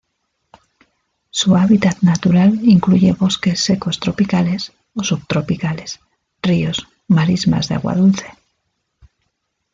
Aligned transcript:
Su 1.29 1.55
hábitat 1.55 1.99
natural 2.01 2.55
incluye 2.67 3.13
bosques 3.13 3.59
secos 3.63 3.99
tropicales 3.99 4.71
o 4.95 5.03
subtropicales, 5.03 5.99
ríos, 6.41 6.87
marismas 7.07 7.67
de 7.67 7.75
agua 7.75 7.93
dulce. 7.93 8.25